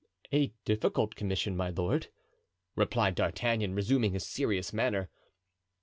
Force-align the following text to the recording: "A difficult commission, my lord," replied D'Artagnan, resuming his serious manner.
"A 0.33 0.47
difficult 0.65 1.13
commission, 1.13 1.55
my 1.55 1.69
lord," 1.69 2.07
replied 2.75 3.13
D'Artagnan, 3.13 3.75
resuming 3.75 4.13
his 4.13 4.25
serious 4.25 4.73
manner. 4.73 5.11